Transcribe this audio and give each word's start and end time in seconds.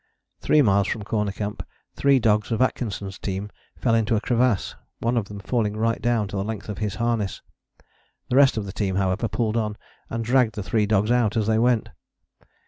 Three 0.39 0.63
miles 0.63 0.87
from 0.87 1.03
Corner 1.03 1.31
Camp 1.31 1.61
three 1.95 2.17
dogs 2.17 2.51
of 2.51 2.59
Atkinson's 2.59 3.19
team 3.19 3.51
fell 3.77 3.93
into 3.93 4.15
a 4.15 4.19
crevasse, 4.19 4.75
one 4.97 5.15
of 5.15 5.25
them 5.25 5.39
falling 5.39 5.77
right 5.77 6.01
down 6.01 6.27
to 6.29 6.35
the 6.37 6.43
length 6.43 6.69
of 6.69 6.79
his 6.79 6.95
harness. 6.95 7.43
The 8.29 8.35
rest 8.35 8.57
of 8.57 8.65
the 8.65 8.73
team, 8.73 8.95
however, 8.95 9.27
pulled 9.27 9.57
on, 9.57 9.77
and 10.09 10.25
dragged 10.25 10.55
the 10.55 10.63
three 10.63 10.87
dogs 10.87 11.11
out 11.11 11.37
as 11.37 11.45
they 11.45 11.59
went. 11.59 11.89